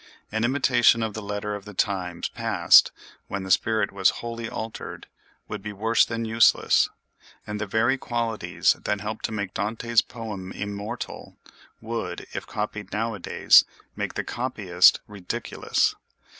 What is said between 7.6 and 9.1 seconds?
the very qualities that